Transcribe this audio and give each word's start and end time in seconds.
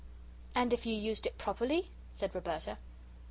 "And 0.55 0.73
if 0.73 0.87
you 0.87 0.95
used 0.95 1.27
it 1.27 1.37
properly?" 1.37 1.91
said 2.11 2.33
Roberta. 2.33 2.79